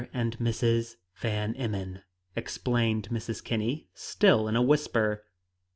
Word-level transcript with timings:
and 0.15 0.35
Mrs. 0.39 0.95
Van 1.17 1.53
Emmon," 1.53 2.01
explained 2.35 3.09
Mrs. 3.11 3.43
Kinney, 3.43 3.87
still 3.93 4.47
in 4.47 4.55
a 4.55 4.61
whisper. 4.63 5.25